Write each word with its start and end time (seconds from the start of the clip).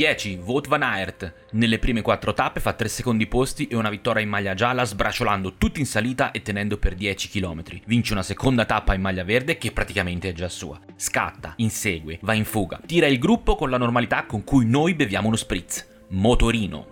10 0.00 0.40
Wout 0.46 0.66
van 0.66 0.80
Aert. 0.80 1.30
Nelle 1.50 1.78
prime 1.78 2.00
4 2.00 2.32
tappe 2.32 2.58
fa 2.60 2.72
3 2.72 2.88
secondi 2.88 3.26
posti 3.26 3.66
e 3.66 3.76
una 3.76 3.90
vittoria 3.90 4.22
in 4.22 4.30
maglia 4.30 4.54
gialla 4.54 4.86
sbriciolando 4.86 5.56
tutti 5.58 5.78
in 5.78 5.84
salita 5.84 6.30
e 6.30 6.40
tenendo 6.40 6.78
per 6.78 6.94
10 6.94 7.28
km. 7.28 7.62
Vince 7.84 8.14
una 8.14 8.22
seconda 8.22 8.64
tappa 8.64 8.94
in 8.94 9.02
maglia 9.02 9.24
verde 9.24 9.58
che 9.58 9.72
praticamente 9.72 10.30
è 10.30 10.32
già 10.32 10.48
sua. 10.48 10.80
Scatta, 10.96 11.52
insegue, 11.56 12.18
va 12.22 12.32
in 12.32 12.46
fuga, 12.46 12.80
tira 12.86 13.08
il 13.08 13.18
gruppo 13.18 13.56
con 13.56 13.68
la 13.68 13.76
normalità 13.76 14.24
con 14.24 14.42
cui 14.42 14.64
noi 14.64 14.94
beviamo 14.94 15.26
uno 15.26 15.36
spritz. 15.36 15.86
Motorino. 16.08 16.86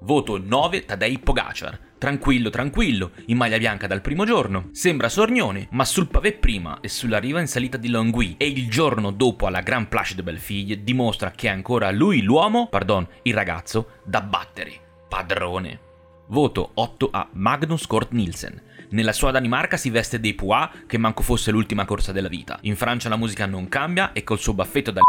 Voto 0.00 0.36
9 0.36 0.84
Tadej 0.84 1.20
Pogacar. 1.20 1.85
Tranquillo, 1.98 2.50
tranquillo, 2.50 3.12
in 3.26 3.38
maglia 3.38 3.56
bianca 3.56 3.86
dal 3.86 4.02
primo 4.02 4.26
giorno. 4.26 4.68
Sembra 4.72 5.08
sornione, 5.08 5.68
ma 5.70 5.84
sul 5.86 6.08
pavé 6.08 6.34
prima 6.34 6.78
e 6.80 6.88
sulla 6.88 7.18
riva 7.18 7.40
in 7.40 7.46
salita 7.46 7.78
di 7.78 7.88
Longwy 7.88 8.34
e 8.36 8.46
il 8.48 8.68
giorno 8.68 9.10
dopo 9.10 9.46
alla 9.46 9.62
Grand 9.62 9.86
Place 9.86 10.14
de 10.14 10.22
Bellefille 10.22 10.84
dimostra 10.84 11.30
che 11.30 11.48
è 11.48 11.50
ancora 11.50 11.90
lui 11.90 12.20
l'uomo, 12.20 12.68
pardon, 12.68 13.06
il 13.22 13.32
ragazzo, 13.32 13.92
da 14.04 14.20
battere. 14.20 14.72
Padrone. 15.08 15.80
Voto 16.26 16.70
8 16.74 17.08
a 17.10 17.28
Magnus 17.32 17.86
Kort 17.86 18.12
Nielsen. 18.12 18.60
Nella 18.90 19.12
sua 19.12 19.30
Danimarca 19.30 19.78
si 19.78 19.88
veste 19.90 20.20
dei 20.20 20.34
Pois 20.34 20.68
che 20.86 20.98
manco 20.98 21.22
fosse 21.22 21.50
l'ultima 21.50 21.86
corsa 21.86 22.12
della 22.12 22.28
vita. 22.28 22.58
In 22.62 22.76
Francia 22.76 23.08
la 23.08 23.16
musica 23.16 23.46
non 23.46 23.68
cambia 23.68 24.12
e 24.12 24.22
col 24.22 24.38
suo 24.38 24.52
baffetto 24.52 24.90
da 24.90 25.00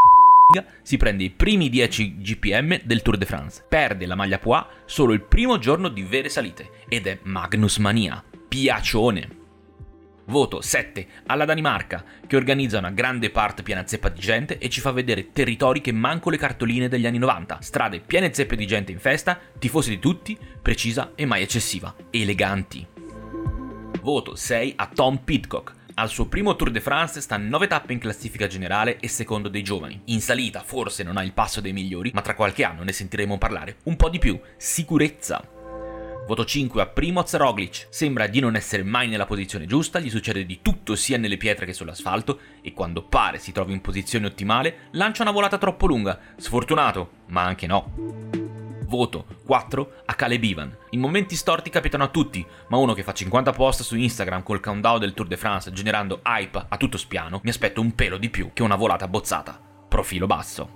si 0.82 0.98
prende 0.98 1.26
i 1.26 1.30
primi 1.30 1.70
10 1.70 2.18
GPM 2.20 2.82
del 2.84 3.02
Tour 3.02 3.18
de 3.18 3.26
France. 3.26 3.64
Perde 3.68 4.06
la 4.06 4.16
maglia 4.16 4.40
Poix 4.40 4.66
solo 4.86 5.14
il 5.14 5.22
primo 5.22 5.58
giorno 5.58 5.90
di 5.90 6.04
vere 6.04 6.30
salite 6.30 6.70
ed 6.88 7.08
è 7.08 7.20
Magnus 7.24 7.78
Mania. 7.78 8.24
Piacione. 8.48 9.36
Voto 10.28 10.62
7 10.62 11.08
alla 11.28 11.46
Danimarca, 11.46 12.04
che 12.26 12.36
organizza 12.36 12.80
una 12.80 12.92
grande 12.92 13.30
parte 13.30 13.64
piena 13.64 13.88
zeppa 13.88 14.10
di 14.10 14.20
gente 14.20 14.58
e 14.58 14.68
ci 14.68 14.82
fa 14.82 14.92
vedere 14.92 15.32
territori 15.32 15.80
che 15.80 15.94
manco 15.94 16.30
le 16.30 16.38
cartoline 16.38 16.90
degli 16.90 17.06
anni 17.06 17.18
90. 17.18 17.60
Strade 17.62 18.02
piene 18.02 18.34
zeppe 18.34 18.58
di 18.58 18.68
gente 18.68 18.92
in 18.92 19.00
festa, 19.00 19.40
tifosi 19.58 19.92
di 19.92 20.00
tutti, 20.00 20.38
precisa 20.62 21.14
e 21.16 21.26
mai 21.26 21.44
eccessiva. 21.44 21.96
Eleganti. 22.10 22.86
Voto 24.02 24.36
6 24.36 24.74
a 24.78 24.90
Tom 24.94 25.18
Pitcock, 25.18 25.74
al 26.00 26.10
suo 26.10 26.28
primo 26.28 26.56
Tour 26.56 26.70
de 26.70 26.80
France 26.80 27.22
sta 27.22 27.38
9 27.38 27.68
tappe 27.68 27.94
in 27.94 28.00
classifica 28.00 28.46
generale 28.48 29.00
e 29.00 29.08
secondo 29.08 29.50
dei 29.50 29.64
giovani. 29.64 30.02
In 30.06 30.22
salita 30.22 30.62
forse 30.62 31.04
non 31.04 31.18
ha 31.18 31.24
il 31.24 31.34
passo 31.34 31.60
dei 31.60 31.74
migliori, 31.74 32.12
ma 32.14 32.22
tra 32.22 32.36
qualche 32.36 32.64
anno 32.64 32.84
ne 32.84 32.92
sentiremo 32.92 33.38
parlare 33.38 33.78
un 33.84 33.96
po' 33.96 34.10
di 34.10 34.20
più. 34.20 34.40
Sicurezza. 34.58 35.44
Voto 36.28 36.46
5 36.46 36.82
a 36.82 36.88
Primoz 36.88 37.36
Roglic. 37.36 37.88
Sembra 37.90 38.28
di 38.28 38.40
non 38.40 38.56
essere 38.56 38.84
mai 38.84 39.08
nella 39.08 39.26
posizione 39.26 39.66
giusta, 39.66 40.00
gli 40.00 40.10
succede 40.10 40.46
di 40.46 40.60
tutto 40.62 40.96
sia 40.96 41.18
nelle 41.18 41.38
pietre 41.38 41.66
che 41.66 41.74
sull'asfalto 41.74 42.40
e 42.62 42.74
quando 42.74 43.04
pare 43.04 43.40
si 43.40 43.52
trovi 43.52 43.74
in 43.74 43.82
posizione 43.82 44.28
ottimale 44.28 44.90
lancia 44.92 45.24
una 45.24 45.32
volata 45.32 45.58
troppo 45.58 45.88
lunga. 45.88 46.20
Sfortunato, 46.36 47.12
ma 47.28 47.44
anche 47.44 47.66
no 47.66 48.47
voto 48.88 49.26
4 49.46 49.92
a 50.06 50.14
Caleb 50.16 50.44
Ivan. 50.44 50.78
I 50.92 50.98
momenti 50.98 51.36
storti 51.36 51.70
capitano 51.70 52.06
a 52.06 52.08
tutti, 52.08 52.46
ma 52.70 52.78
uno 52.78 52.94
che 52.94 53.04
fa 53.04 53.14
50 53.14 53.52
post 53.52 53.84
su 53.84 53.96
Instagram 53.96 54.44
col 54.44 54.60
countdown 54.60 55.00
del 55.00 55.14
Tour 55.14 55.28
de 55.28 55.38
France 55.38 55.72
generando 55.72 56.22
hype 56.26 56.66
a 56.68 56.78
tutto 56.78 56.98
spiano, 56.98 57.40
mi 57.44 57.50
aspetto 57.50 57.82
un 57.82 57.94
pelo 57.94 58.18
di 58.18 58.30
più 58.30 58.52
che 58.54 58.64
una 58.64 58.76
volata 58.76 59.08
bozzata. 59.08 59.60
Profilo 59.88 60.26
basso. 60.26 60.70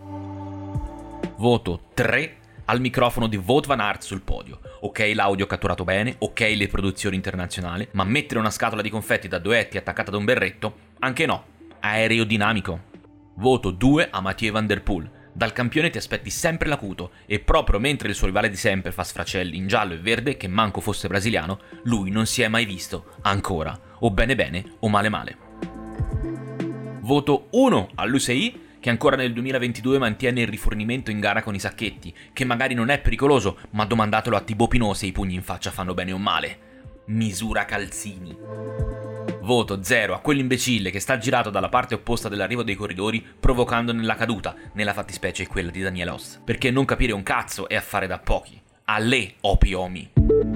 Voto 1.38 1.82
3 1.94 2.38
al 2.66 2.80
microfono 2.80 3.28
di 3.28 3.38
Vote 3.38 3.68
Van 3.68 3.80
Aert 3.80 4.04
sul 4.04 4.22
podio. 4.22 4.60
Ok 4.82 5.12
l'audio 5.14 5.48
catturato 5.48 5.84
bene, 5.84 6.16
ok 6.20 6.40
le 6.56 6.68
produzioni 6.68 7.16
internazionali, 7.16 7.88
ma 7.94 8.04
mettere 8.04 8.40
una 8.40 8.52
scatola 8.52 8.82
di 8.82 8.90
confetti 8.90 9.28
da 9.28 9.40
duetti 9.40 9.78
attaccata 9.78 10.10
ad 10.10 10.18
un 10.18 10.26
berretto? 10.26 10.76
Anche 11.00 11.26
no. 11.26 11.46
Aerodinamico. 11.80 12.90
Voto 13.36 13.72
2 13.72 14.10
a 14.12 14.22
Mathieu 14.22 14.52
Van 14.52 14.68
Der 14.68 14.84
Poel 14.84 15.20
dal 15.34 15.54
campione 15.54 15.90
ti 15.90 15.98
aspetti 15.98 16.30
sempre 16.30 16.68
l'acuto 16.68 17.12
e 17.26 17.40
proprio 17.40 17.80
mentre 17.80 18.10
il 18.10 18.16
suo 18.16 18.28
rivale 18.28 18.50
di 18.50 18.56
sempre 18.56 18.92
fa 18.92 19.04
sfracelli 19.04 19.56
in 19.56 19.68
giallo 19.68 19.94
e 19.94 20.00
verde, 20.00 20.38
che 20.38 20.48
manco 20.48 20.82
fosse 20.82 21.08
brasiliano, 21.08 21.60
lui 21.84 22.12
non 22.12 22.26
si 22.26 22.42
è 22.42 22.48
mai 22.48 22.66
visto, 22.66 23.14
ancora, 23.22 23.80
o 24.00 24.12
bene 24.12 24.36
bene 24.36 24.76
o 24.80 24.90
male 24.90 25.10
male. 25.10 25.38
Voto 27.00 27.48
1 27.52 27.90
all'UCI 27.96 28.70
che 28.80 28.90
ancora 28.90 29.16
nel 29.16 29.32
2022 29.32 30.00
mantiene 30.00 30.42
il 30.42 30.48
rifornimento 30.48 31.12
in 31.12 31.20
gara 31.20 31.44
con 31.44 31.54
i 31.54 31.60
sacchetti, 31.60 32.14
che 32.34 32.46
magari 32.46 32.74
non 32.74 32.90
è 32.90 33.00
pericoloso, 33.00 33.60
ma 33.72 33.86
domandatelo 33.86 34.36
a 34.36 34.42
Tibo 34.42 34.68
Pinot 34.68 34.96
se 34.96 35.06
i 35.06 35.12
pugni 35.12 35.36
in 35.36 35.44
faccia 35.44 35.70
fanno 35.70 35.94
bene 35.94 36.12
o 36.12 36.18
male. 36.18 36.70
Misura 37.06 37.66
calzini 37.66 38.36
voto 39.42 39.84
0 39.84 40.14
a 40.14 40.20
quell'imbecille 40.20 40.92
che 40.92 41.00
sta 41.00 41.18
girato 41.18 41.50
dalla 41.50 41.70
parte 41.70 41.96
opposta 41.96 42.30
dell'arrivo 42.30 42.64
dei 42.64 42.76
corridori 42.76 43.26
provocandone 43.40 44.04
la 44.04 44.16
caduta, 44.16 44.56
nella 44.74 44.94
fattispecie 44.94 45.48
quella 45.48 45.72
di 45.72 45.82
Daniele 45.82 46.12
Oss. 46.12 46.40
Perché 46.44 46.72
non 46.72 46.86
capire 46.86 47.14
un 47.14 47.24
cazzo 47.24 47.68
è 47.68 47.76
affare 47.76 48.08
da 48.08 48.20
pochi. 48.20 48.60
A 48.86 49.00
le 49.00 49.36
opiomi. 49.42 50.51